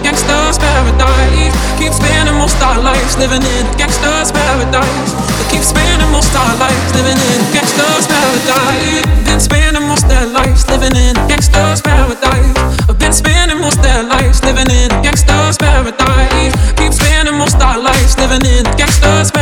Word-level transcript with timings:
Gangster's 0.00 0.56
paradise. 0.56 1.52
Keep 1.76 1.92
spending 1.92 2.36
most 2.40 2.56
our 2.64 2.80
lives 2.80 3.16
living 3.20 3.44
in 3.44 3.66
a 3.68 3.76
gangster's 3.76 4.32
paradise. 4.32 5.12
Keep 5.52 5.60
spending 5.60 6.08
most 6.08 6.32
our 6.32 6.56
lives 6.56 6.96
living 6.96 7.20
in 7.20 7.44
a 7.44 7.52
gangster's 7.52 8.08
paradise. 8.08 9.04
Been 9.26 9.40
spending 9.40 9.84
most 9.84 10.08
their 10.08 10.24
lives 10.26 10.64
living 10.70 10.96
in 10.96 11.12
a 11.12 11.28
gangster's 11.28 11.82
paradise. 11.84 12.56
Been 12.96 13.12
spending 13.12 13.60
most 13.60 13.82
their 13.84 14.02
lives 14.02 14.40
living 14.44 14.70
in 14.72 14.88
a 14.88 15.02
gangster's 15.04 15.58
paradise. 15.60 16.56
Keep 16.80 16.92
spending 16.96 17.36
most 17.36 17.60
our 17.60 17.78
lives 17.78 18.16
living 18.16 18.40
in 18.48 18.64
a 18.64 18.76
gangster's 18.80 19.30
paradise. 19.30 19.35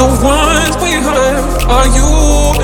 The 0.00 0.08
ones 0.24 0.80
we 0.80 0.96
hurt 0.96 1.44
are 1.68 1.84
you 1.92 2.08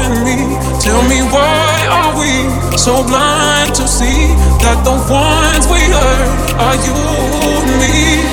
and 0.00 0.24
me? 0.24 0.56
Tell 0.80 1.04
me 1.04 1.20
why 1.28 1.68
are 1.92 2.16
we 2.16 2.48
so 2.80 3.04
blind 3.04 3.76
to 3.76 3.84
see 3.84 4.32
that 4.64 4.80
the 4.88 4.96
ones 5.04 5.68
we 5.68 5.84
hurt 5.84 6.32
are 6.56 6.78
you 6.80 6.96
and 6.96 7.76
me? 7.76 8.24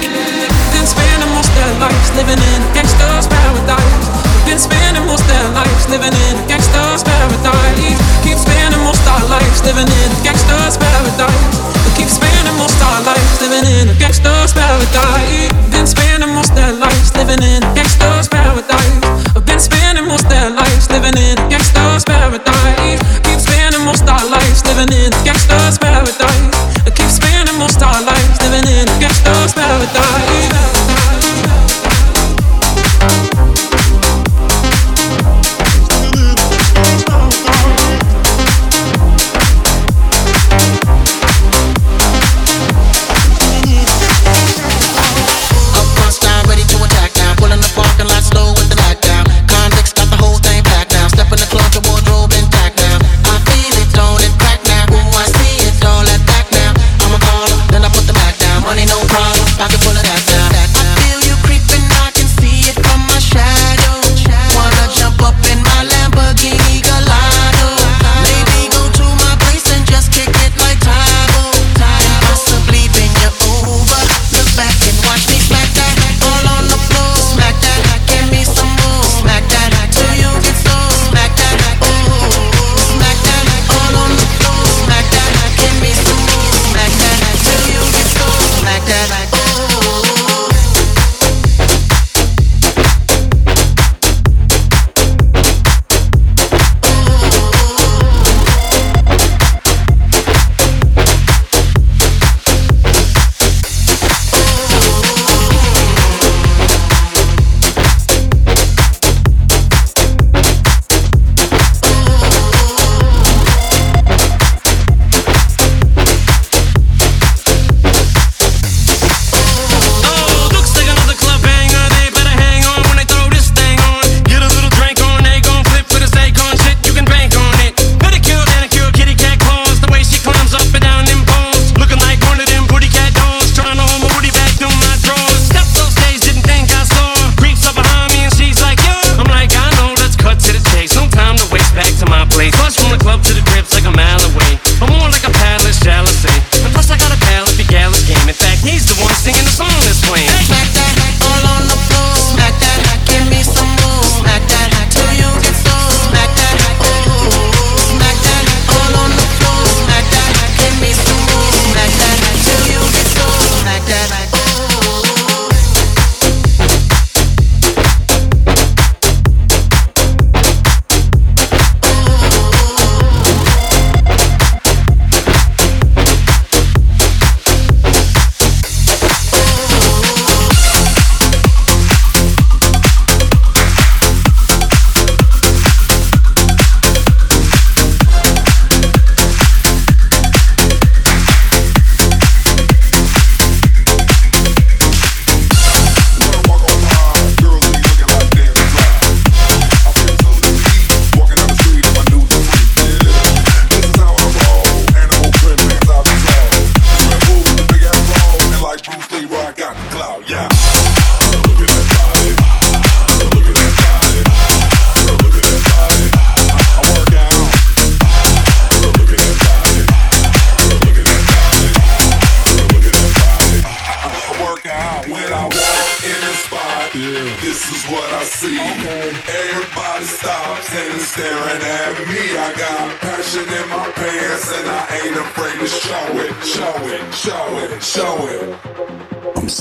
Been 0.71 0.87
spending 0.87 1.31
most 1.35 1.51
their 1.51 1.73
lives 1.83 2.15
living 2.15 2.39
in 2.39 2.59
a 2.63 2.69
gangster's 2.71 3.27
paradise. 3.27 4.07
Been 4.47 4.59
spending 4.59 5.03
most 5.03 5.27
their 5.27 5.51
lives 5.51 5.83
living 5.91 6.15
in 6.15 6.33
a 6.39 6.43
gangster's 6.47 7.03
paradise. 7.03 7.99
Keep 8.23 8.39
spending 8.39 8.83
most 8.87 9.03
our 9.03 9.23
lives 9.27 9.59
living 9.67 9.83
in 9.83 10.09
a 10.15 10.19
gangster's 10.23 10.79
paradise. 10.79 11.83
Keep 11.95 12.09
spending 12.09 12.58
most 12.58 12.81
our 12.81 13.02
lives 13.05 13.39
living 13.39 13.63
in 13.63 13.89
a 13.89 13.95
gangster's 13.95 14.52
paradise. 14.53 15.47
Been 15.72 15.88
spending 15.88 16.33
most 16.33 16.53
their 16.55 16.73
lives 16.73 17.16
living 17.16 17.39
in 17.39 17.63
a 17.63 17.72
gangster's 17.77 18.27
paradise. 18.27 18.99
I've 19.38 19.45
Been 19.45 19.59
spending 19.59 20.08
most 20.08 20.27
their 20.27 20.49
lives 20.49 20.89
living 20.89 21.16
in 21.16 21.38
a 21.39 21.45
gangster's 21.49 22.03
paradise. 22.03 22.99
Keep 23.23 23.39
spending 23.39 23.86
most 23.86 24.03
our 24.09 24.25
lives 24.27 24.66
living 24.66 24.91
in 24.91 25.14
a 25.14 25.23
gangster's 25.23 25.62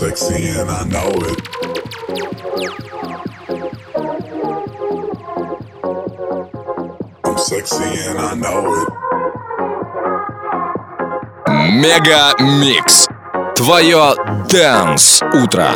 sexy 0.02 0.48
and 0.58 0.68
I 0.68 0.82
know 0.86 1.10
it. 1.30 1.38
I'm 7.24 7.38
sexy 7.38 7.90
and 8.08 8.18
I 8.18 8.34
know 8.34 8.64
it. 8.80 8.88
Мега 11.80 12.34
Микс. 12.40 13.06
Твое 13.54 14.16
Дэнс 14.48 15.22
Утро. 15.34 15.70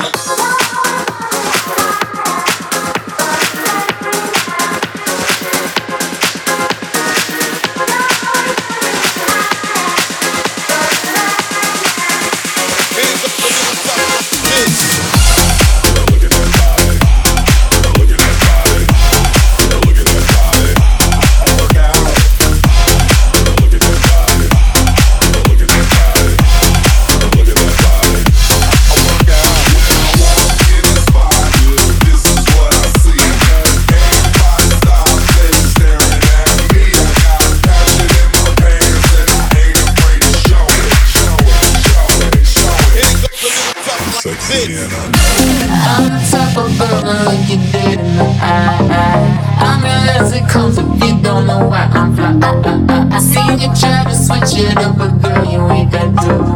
I'm 44.79 46.05
the 46.13 46.21
type 46.31 46.57
of 46.59 46.77
brother 46.77 47.25
like 47.25 47.49
you 47.49 47.57
did 47.73 47.99
in 47.99 48.17
the 48.19 48.25
eye. 48.43 49.57
I'm 49.59 49.83
real 49.83 50.11
as 50.21 50.33
it 50.35 50.47
comes 50.51 50.77
if 50.77 50.85
you 50.85 51.23
don't 51.23 51.47
know 51.47 51.67
why 51.67 51.89
I'm 51.93 52.15
fly. 52.15 52.39
I, 52.43 53.09
I, 53.11 53.17
I, 53.17 53.19
seen 53.19 53.59
you 53.59 53.75
try 53.75 54.05
to 54.05 54.15
switch 54.15 54.61
it 54.61 54.77
up, 54.77 54.99
but 54.99 55.23
girl, 55.23 55.45
you 55.47 55.67
ain't 55.71 55.91
got 55.91 56.23
to. 56.25 56.56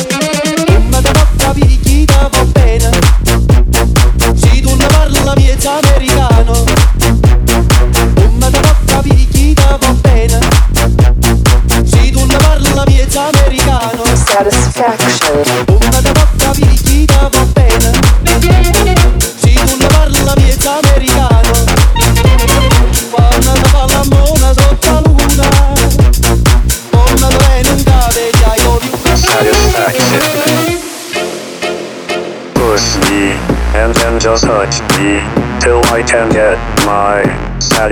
Ma 1.53 2.05
da 2.05 2.29
bocca 2.29 2.60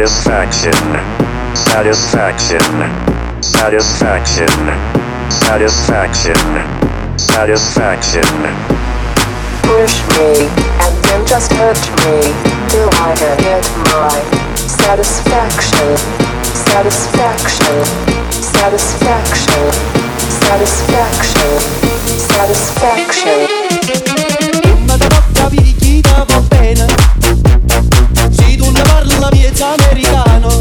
satisfaction. 0.08 0.72
Satisfaction. 1.54 2.62
Satisfaction. 3.42 4.48
Satisfaction. 5.30 6.40
Satisfaction. 7.18 8.24
Push 9.64 10.00
me, 10.16 10.48
and 10.80 10.96
then 11.04 11.26
just 11.28 11.52
hurt 11.52 11.84
me. 12.00 12.32
Till 12.70 12.90
I 12.94 13.14
get 13.40 13.66
my 13.92 14.16
satisfaction. 14.56 15.98
Satisfaction. 16.54 17.84
Satisfaction. 18.32 19.72
Satisfaction. 20.48 21.60
Satisfaction. 22.36 23.48
Ma 24.88 24.96
da 24.98 25.08
bocca 25.10 25.50
picchita 25.50 26.26
va 26.26 26.40
bene 26.50 26.80
Se 26.80 26.86
tu 26.86 26.96
ne 26.96 26.99
americano 29.62 30.60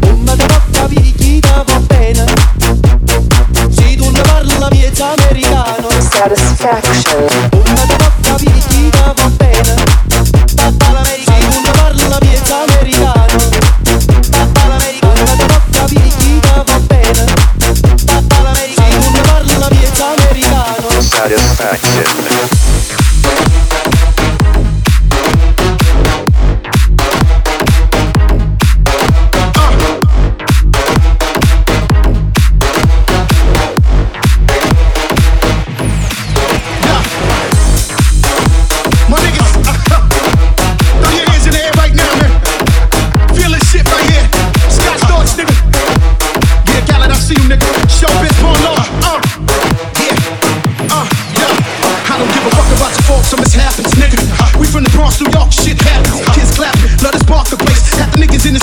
Non 0.00 0.18
mi 0.18 0.36
devo 0.36 0.60
capire 0.72 1.12
va 1.66 1.80
bene. 1.86 2.24
Se 3.70 3.96
tu 3.96 4.10
ne 4.10 4.20
parli 4.20 4.58
la 4.58 4.68
mia 4.70 4.90
va 9.14 9.28
bene. 9.36 9.74
Papà 10.56 10.92
l'America 10.92 11.32
Se 11.32 11.48
tu 11.48 11.60
ne 11.62 11.70
parli 11.70 12.08
Satisfaction. 21.00 21.97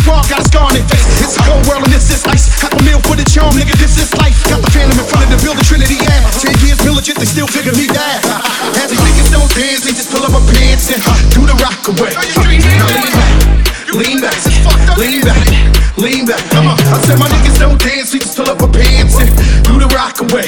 The 0.06 0.12
niggas 0.12 0.30
in 0.30 0.30
this 0.30 0.30
squad 0.30 0.30
got 0.30 0.42
a 0.42 0.46
scar 0.46 0.66
on 0.70 0.78
face. 0.86 1.08
It's 1.22 1.38
a 1.38 1.42
cold 1.46 1.66
world 1.68 1.84
and 1.86 1.94
this 1.94 2.10
is 2.14 2.26
ice. 2.26 2.46
Half 2.62 2.74
a 2.78 2.84
meal 2.84 3.02
for 3.02 3.16
the 3.16 3.26
charm, 3.26 3.54
nigga, 3.58 3.74
this 3.78 3.98
is 3.98 4.14
life. 4.18 4.38
Got 4.50 4.62
the 4.62 4.72
phantom 4.72 5.00
in 5.00 5.06
front 5.06 5.26
of 5.26 5.32
the 5.34 5.40
building, 5.42 5.66
Trinity, 5.66 5.98
yeah. 5.98 6.22
Ten 6.38 6.54
years 6.66 6.80
militant, 6.86 7.18
they 7.18 7.26
still 7.26 7.48
figure 7.48 7.74
me 7.74 7.88
bad. 7.90 8.22
As 8.82 8.90
these 8.92 9.02
niggas 9.02 9.32
don't 9.32 9.50
dance, 9.56 9.82
they 9.86 9.94
just 9.94 10.12
pull 10.12 10.24
up 10.26 10.34
a 10.34 10.42
pants 10.54 10.94
and 10.94 11.02
do 11.34 11.46
the 11.46 11.58
rock 11.62 11.82
away. 11.90 12.14
Lean 12.46 12.62
back, 12.62 13.34
lean 13.96 14.20
back, 14.22 14.38
lean 14.98 15.22
back, 15.24 15.46
lean 15.98 16.24
back. 16.26 16.44
Come 16.52 16.68
on, 16.68 16.78
I 16.78 17.02
said 17.06 17.18
my 17.18 17.30
niggas 17.30 17.58
don't 17.58 17.80
dance, 17.80 18.14
we 18.14 18.20
just 18.20 18.38
pull 18.38 18.50
up 18.50 18.62
a 18.62 18.70
pants 18.70 19.18
and 19.18 19.32
do 19.66 19.80
the 19.80 19.90
rock 19.96 20.22
away. 20.22 20.46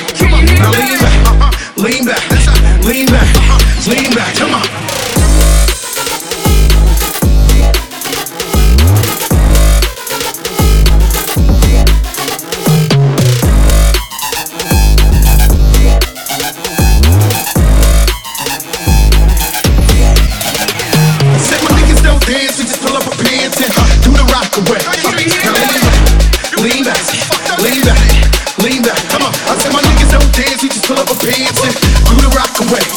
Pants 31.27 31.61
and 31.61 31.75
do 32.07 32.15
the 32.23 32.29
rock 32.35 32.55
away. 32.61 32.96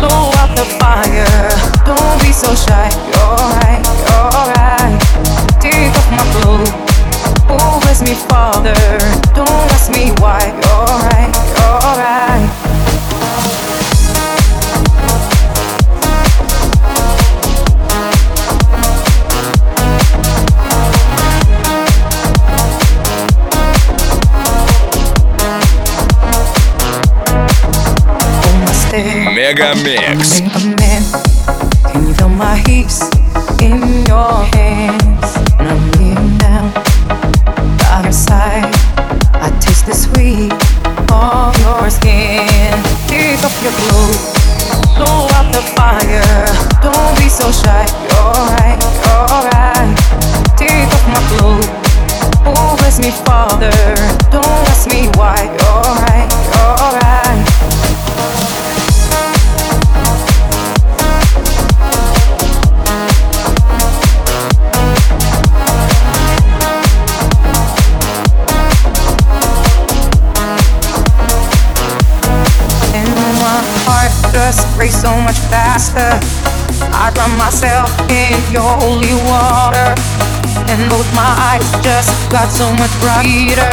blow 0.00 0.32
out 0.40 0.56
the 0.56 0.64
fire. 0.80 1.28
Don't 1.84 2.18
be 2.22 2.32
so 2.32 2.54
shy. 2.54 2.88
You're 3.12 3.36
right, 3.60 3.82
you're 4.08 4.44
right. 4.56 4.96
Take 5.60 5.92
off 5.98 6.10
my 6.10 6.24
clothes. 6.32 6.72
Oh, 7.52 7.78
bless 7.82 8.00
me, 8.02 8.14
Father. 8.14 8.74
Don't 9.36 9.68
ask 9.76 9.92
me 9.92 10.10
why. 10.22 10.40
You're 10.62 10.96
right, 11.08 11.30
you're 11.54 11.96
right. 12.00 12.69
Мегамикс. 29.40 30.42
Can 31.90 32.06
you 32.06 32.12
feel 32.12 32.28
my 32.28 32.56
heat 32.66 32.92
in 33.62 34.04
your 34.04 34.44
hands? 34.52 35.28
And 35.58 35.66
I'm 35.66 35.90
leaning 35.92 36.36
down 36.36 36.70
by 37.78 38.02
your 38.02 38.12
side. 38.12 38.68
I 39.32 39.48
taste 39.58 39.86
the 39.86 39.94
sweet 39.94 40.52
of 41.10 41.56
your 41.58 41.88
skin. 41.88 42.76
Take 43.08 43.42
off 43.42 43.56
your 43.64 43.72
clothes, 43.80 44.20
blow 44.98 45.26
out 45.32 45.50
the 45.54 45.62
fire. 45.74 46.44
Don't 46.82 47.16
be 47.16 47.30
so 47.30 47.50
shy. 47.50 47.99
light 81.50 81.66
just 81.82 82.30
got 82.30 82.48
so 82.50 82.70
much 82.74 82.92
brighter, 83.00 83.70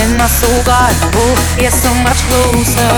and 0.00 0.16
my 0.16 0.26
soul 0.26 0.64
got 0.64 0.94
oh, 1.14 1.34
yeah, 1.60 1.70
so 1.70 1.92
much 2.02 2.22
closer. 2.28 2.88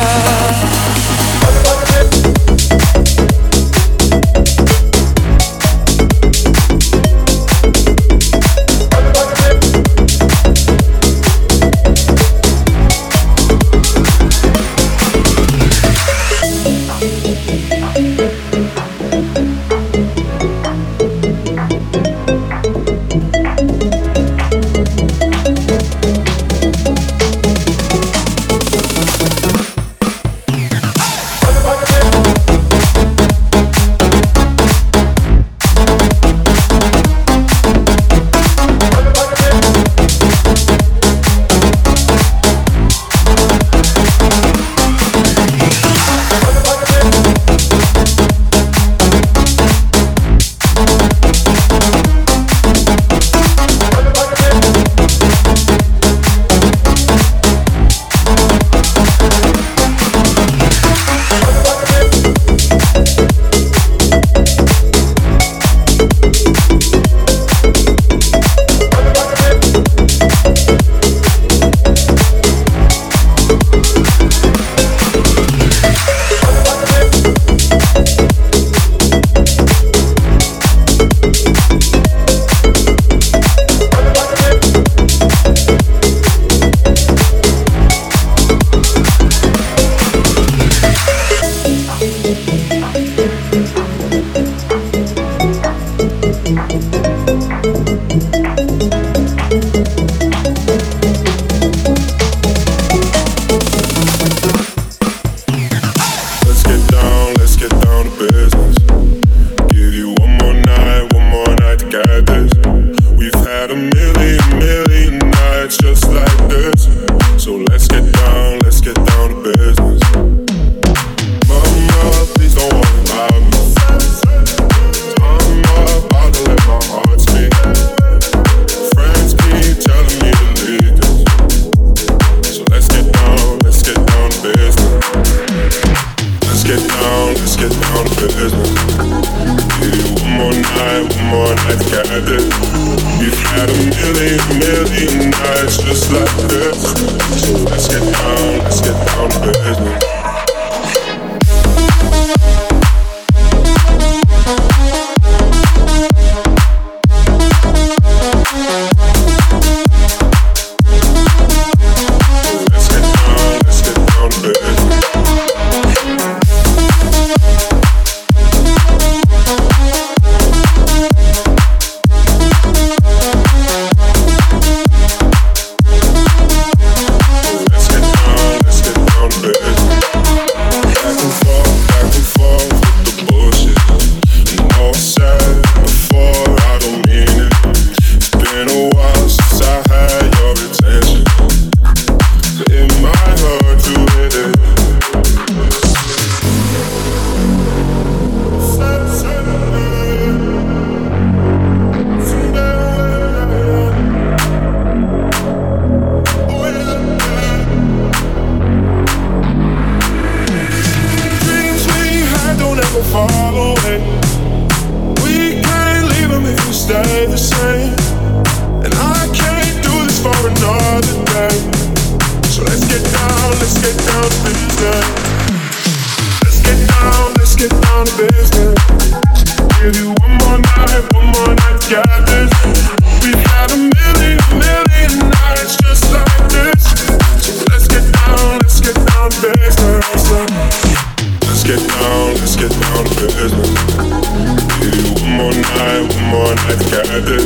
One 246.32 246.40
more 246.40 246.54
night, 246.54 246.78
got 246.90 247.06
this. 247.24 247.44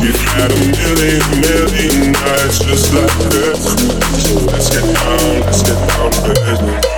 We've 0.00 0.20
had 0.32 0.50
a 0.50 0.58
million, 0.58 1.22
million 1.40 2.12
nights 2.12 2.58
just 2.60 2.94
like 2.94 3.12
this. 3.30 3.64
So 4.24 4.38
let's 4.46 4.70
get 4.70 4.94
down, 4.94 5.40
let's 5.40 5.62
get 5.62 5.88
down 5.88 6.10
to 6.10 6.40
business. 6.44 6.97